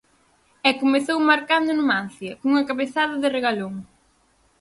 E 0.69 0.71
comezou 0.81 1.17
marcando 1.31 1.69
o 1.71 1.77
Numancia, 1.79 2.37
cunha 2.39 2.67
cabezada 2.69 3.15
de 3.19 3.27
Regalón. 3.35 3.73